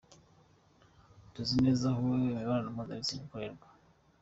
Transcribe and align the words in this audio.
Tuzi 1.31 1.55
neza 1.65 1.85
aho 1.93 2.01
imibonano 2.27 2.69
mpuzabitsina 2.73 3.23
ikorerwa. 3.25 3.67